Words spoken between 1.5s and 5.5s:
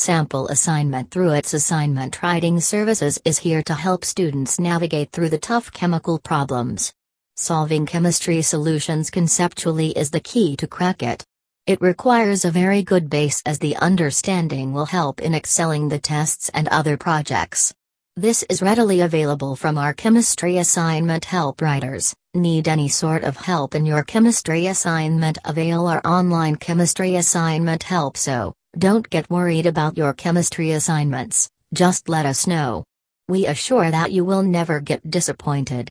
assignment writing services is here to help students navigate through the